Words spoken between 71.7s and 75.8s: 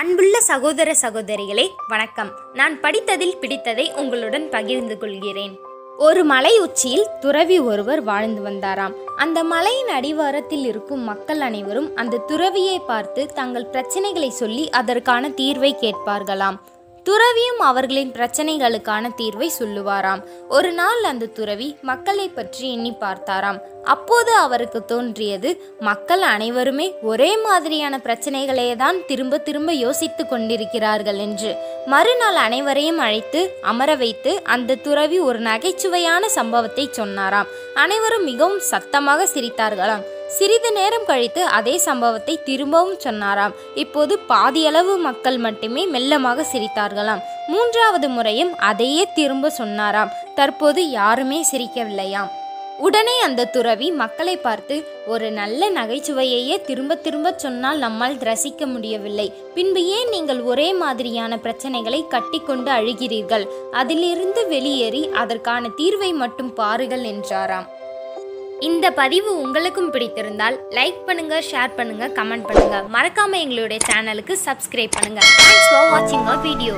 பண்ணுங்க கமெண்ட் பண்ணுங்க. மறக்காம எங்களுடைய சேனலுக்கு சப்ஸ்கிரைப் பண்ணுங்க. தேங்க்ஸ்